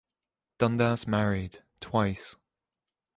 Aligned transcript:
Dundas 0.57 1.05
married, 1.05 1.59
twice. 1.79 2.35